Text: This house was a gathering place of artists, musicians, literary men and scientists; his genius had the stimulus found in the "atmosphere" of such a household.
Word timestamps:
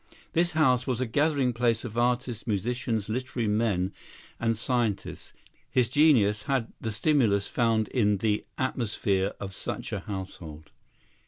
This 0.33 0.53
house 0.53 0.87
was 0.87 0.99
a 0.99 1.05
gathering 1.05 1.53
place 1.53 1.85
of 1.85 1.95
artists, 1.95 2.47
musicians, 2.47 3.07
literary 3.07 3.47
men 3.47 3.93
and 4.39 4.57
scientists; 4.57 5.31
his 5.69 5.89
genius 5.89 6.45
had 6.49 6.73
the 6.81 6.91
stimulus 6.91 7.47
found 7.47 7.87
in 7.89 8.17
the 8.17 8.43
"atmosphere" 8.57 9.33
of 9.39 9.53
such 9.53 9.93
a 9.93 9.99
household. 9.99 10.71